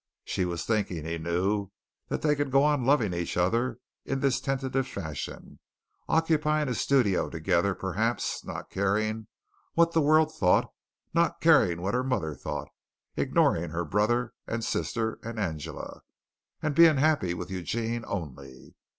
[0.25, 1.69] She was thinking, he knew,
[2.07, 5.59] that they could go on loving each other in this tentative fashion,
[6.09, 9.27] occupying a studio together, perhaps, not caring
[9.75, 10.71] what the world thought,
[11.13, 12.69] not caring what her mother thought,
[13.15, 16.01] ignoring her brother and sister and Angela,
[16.63, 18.73] and being happy with Eugene only.